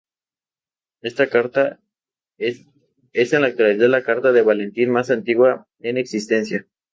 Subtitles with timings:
[1.03, 1.79] Esta carta
[2.39, 2.65] es
[3.13, 6.65] en la actualidad, la carta de Valentín más antigua en existencia.